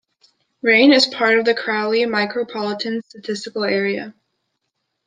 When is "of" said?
1.37-1.45